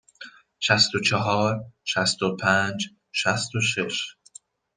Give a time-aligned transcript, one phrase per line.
[0.59, 4.15] شصت و چهار، شصت و پنج، شصت و شش.